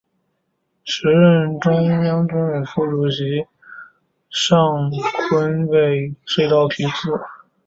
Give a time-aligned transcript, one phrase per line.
[0.83, 3.47] 时任中央军委副主席杨
[4.31, 4.91] 尚
[5.29, 7.21] 昆为隧道题字。